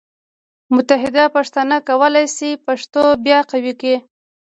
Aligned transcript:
متحد 0.75 1.15
پښتانه 1.35 1.77
کولی 1.89 2.25
شي 2.35 2.49
پښتو 2.65 3.01
بیا 3.25 3.39
قوي 3.51 3.73
کړي. 3.81 3.95